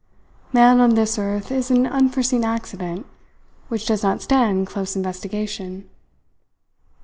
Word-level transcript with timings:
Man 0.51 0.79
on 0.79 0.95
this 0.95 1.19
earth 1.19 1.51
is 1.51 1.69
an 1.69 1.85
unforeseen 1.85 2.43
accident 2.43 3.05
which 3.67 3.85
does 3.85 4.01
not 4.01 4.23
stand 4.23 4.65
close 4.65 4.95
investigation. 4.95 5.91